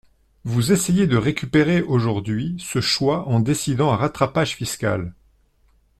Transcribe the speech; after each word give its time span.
Vous 0.45 0.71
essayez 0.71 1.05
de 1.05 1.15
récupérer 1.15 1.83
aujourd’hui 1.83 2.55
ce 2.57 2.81
choix 2.81 3.27
en 3.27 3.39
décidant 3.39 3.93
un 3.93 3.97
rattrapage 3.97 4.55
fiscal. 4.55 5.13